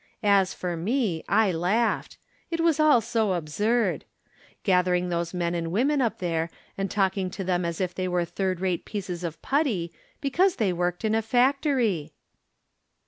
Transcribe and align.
As 0.23 0.51
for 0.55 0.75
me, 0.75 1.23
I 1.29 1.51
laughed; 1.51 2.17
it 2.49 2.59
was 2.59 2.79
all 2.79 3.01
so 3.01 3.33
absurd! 3.33 4.03
Gathering 4.63 5.09
those 5.09 5.31
men 5.31 5.53
and 5.53 5.71
women 5.71 6.01
up 6.01 6.17
there 6.17 6.49
and 6.75 6.89
talking 6.89 7.29
to 7.29 7.43
them 7.43 7.63
as 7.63 7.79
if 7.79 7.93
they 7.93 8.07
were 8.07 8.25
third 8.25 8.59
rate 8.61 8.83
pieces 8.83 9.23
of 9.23 9.39
putty, 9.43 9.93
because 10.19 10.55
thej 10.57 10.73
worked 10.73 11.05
in 11.05 11.13
a 11.13 11.21
factory 11.21 12.13